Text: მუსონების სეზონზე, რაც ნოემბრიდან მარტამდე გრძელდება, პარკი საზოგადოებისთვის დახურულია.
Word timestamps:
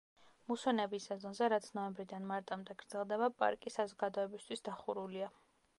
მუსონების 0.51 1.05
სეზონზე, 1.09 1.49
რაც 1.53 1.67
ნოემბრიდან 1.79 2.25
მარტამდე 2.33 2.79
გრძელდება, 2.83 3.31
პარკი 3.43 3.77
საზოგადოებისთვის 3.79 4.69
დახურულია. 4.71 5.33